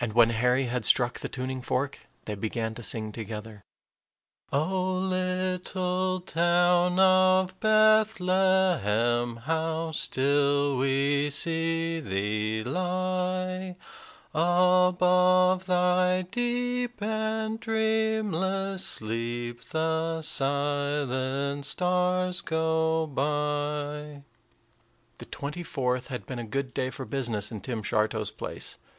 [0.00, 3.60] And when Harry had struck the tuning fork, they began to sing together,
[4.50, 13.76] "O little town of Bethlehem, How still we see thee lie!
[14.32, 24.22] Above thy deep and dreamless sleep The silent stars go by."
[25.18, 28.78] The twenty fourth had been a good day for business in Tim Shartow's place.